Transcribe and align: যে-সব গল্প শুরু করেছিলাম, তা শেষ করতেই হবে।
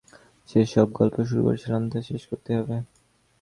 যে-সব 0.49 0.87
গল্প 0.91 1.15
শুরু 1.23 1.41
করেছিলাম, 1.43 1.81
তা 1.89 1.97
শেষ 2.01 2.21
করতেই 2.27 2.57
হবে। 2.59 2.77